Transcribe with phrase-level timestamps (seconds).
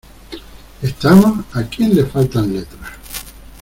[0.81, 2.89] ¿estamos?¿ a quien le faltan letras?